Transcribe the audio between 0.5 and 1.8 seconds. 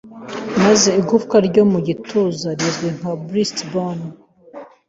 maze igufwa ryo mu